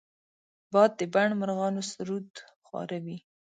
[0.73, 2.29] باد د بڼ مرغانو سرود
[2.65, 3.17] خواره وي